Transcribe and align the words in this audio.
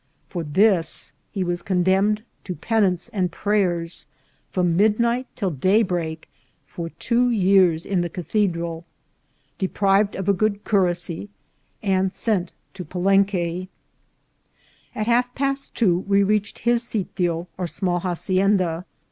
For 0.29 0.43
this 0.43 1.13
he 1.29 1.43
was 1.43 1.61
condemned 1.61 2.23
to 2.45 2.55
penance 2.55 3.07
and 3.09 3.31
prayers, 3.31 4.07
from 4.49 4.75
midnight 4.75 5.27
till 5.35 5.51
daybreak, 5.51 6.27
for 6.65 6.89
two 6.89 7.29
years 7.29 7.85
in 7.85 8.01
the 8.01 8.09
Cathedral, 8.09 8.83
deprived 9.59 10.15
of 10.15 10.27
a 10.27 10.33
good 10.33 10.65
curacy, 10.65 11.29
and 11.83 12.11
sent 12.15 12.51
to 12.73 12.83
Palenque. 12.83 13.67
At 14.95 15.05
half 15.05 15.35
past 15.35 15.75
two 15.75 15.99
we 15.99 16.23
reached 16.23 16.57
his 16.57 16.81
sitio 16.81 17.45
or 17.55 17.67
small 17.67 17.99
haci 17.99 18.37
enda. 18.37 18.85